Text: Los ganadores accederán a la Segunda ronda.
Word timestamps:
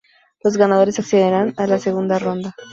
Los 0.43 0.57
ganadores 0.57 0.97
accederán 0.97 1.53
a 1.57 1.67
la 1.67 1.77
Segunda 1.77 2.17
ronda. 2.17 2.55